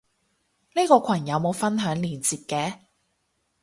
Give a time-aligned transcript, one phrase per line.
[0.73, 2.79] 呢個羣有冇分享連接嘅？